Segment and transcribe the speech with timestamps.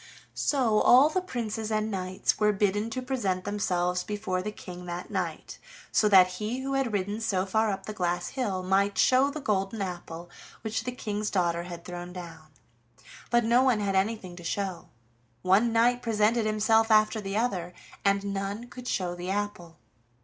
[0.33, 5.11] So all the princes and knights were bidden to present themselves before the King that
[5.11, 5.59] night,
[5.91, 9.39] so that he who had ridden so far up the glass hill might show the
[9.39, 10.27] golden apple
[10.63, 12.47] which the King's daughter had thrown down.
[13.29, 14.89] But no one had anything to show.
[15.43, 17.71] One knight presented himself after the other,
[18.03, 19.77] and none could show the apple.